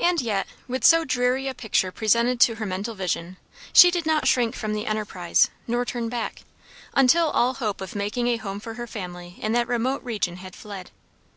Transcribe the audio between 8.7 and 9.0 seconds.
her